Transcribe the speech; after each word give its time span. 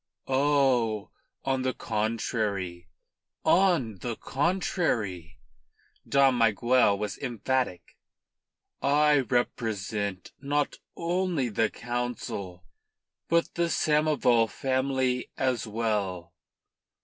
"Oh, 0.27 1.11
on 1.45 1.61
the 1.61 1.75
contrary 1.75 2.89
on 3.45 3.97
the 3.99 4.15
contrary!" 4.15 5.37
Dom 6.09 6.39
Miguel 6.39 6.97
was 6.97 7.19
emphatic. 7.19 7.99
"I 8.81 9.19
represent 9.19 10.31
not 10.41 10.79
only 10.95 11.49
the 11.49 11.69
Council, 11.69 12.63
but 13.27 13.53
the 13.53 13.69
Samoval 13.69 14.49
family 14.49 15.29
as 15.37 15.67
well. 15.67 16.33